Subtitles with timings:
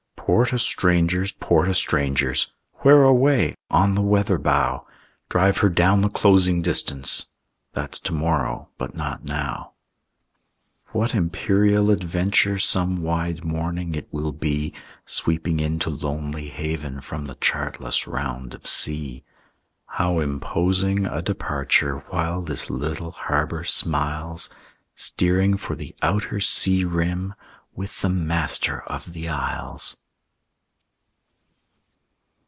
[0.23, 2.53] "Port o' Strangers, Port o' Strangers!"
[2.83, 4.85] "Where away?" "On the weather bow."
[5.27, 7.33] "Drive her down the closing distance!"...
[7.73, 9.73] That's to morrow, but not now.
[10.93, 14.73] What imperial adventure Some wide morning it will be,
[15.05, 19.25] Sweeping in to Lonely Haven From the chartless round of sea!
[19.85, 24.49] How imposing a departure, While this little harbor smiles,
[24.95, 27.33] Steering for the outer sea rim
[27.73, 29.97] With the Master of the Isles!